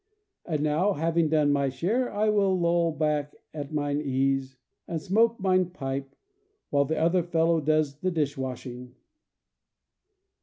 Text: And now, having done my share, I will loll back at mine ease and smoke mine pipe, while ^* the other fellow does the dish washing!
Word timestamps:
And 0.47 0.63
now, 0.63 0.93
having 0.93 1.29
done 1.29 1.51
my 1.53 1.69
share, 1.69 2.11
I 2.11 2.29
will 2.29 2.59
loll 2.59 2.91
back 2.91 3.35
at 3.53 3.71
mine 3.71 4.01
ease 4.01 4.57
and 4.87 4.99
smoke 4.99 5.39
mine 5.39 5.69
pipe, 5.69 6.15
while 6.71 6.85
^* 6.85 6.87
the 6.87 6.97
other 6.97 7.21
fellow 7.21 7.61
does 7.61 7.99
the 7.99 8.09
dish 8.09 8.35
washing! 8.35 8.95